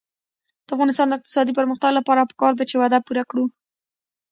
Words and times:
د 0.65 0.67
افغانستان 0.75 1.07
د 1.07 1.13
اقتصادي 1.17 1.53
پرمختګ 1.59 1.91
لپاره 1.99 2.27
پکار 2.31 2.53
ده 2.55 2.63
چې 2.69 2.75
وعده 2.81 2.97
پوره 3.05 3.23
کړو. 3.29 3.45